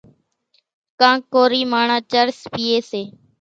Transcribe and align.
ڪانڪ 0.99 1.21
ڪورِي 1.33 1.61
ماڻۿان 1.71 2.01
چرس 2.11 2.37
پيئيَ 2.53 2.77
سي۔ 2.91 3.01